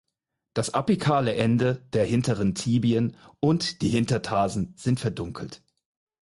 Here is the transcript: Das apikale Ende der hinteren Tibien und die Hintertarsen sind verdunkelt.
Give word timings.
Das 0.55 0.73
apikale 0.73 1.35
Ende 1.35 1.85
der 1.93 2.05
hinteren 2.05 2.55
Tibien 2.55 3.15
und 3.39 3.83
die 3.83 3.89
Hintertarsen 3.89 4.73
sind 4.75 4.99
verdunkelt. 4.99 5.61